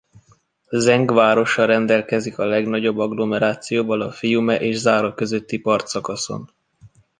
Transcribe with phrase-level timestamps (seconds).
[0.73, 6.49] Zengg városa rendelkezik a legnagyobb agglomerációval a Fiume és Zára közötti partszakaszon.